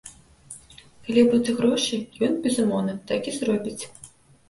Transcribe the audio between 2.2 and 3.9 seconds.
ён, безумоўна, так і зробіць.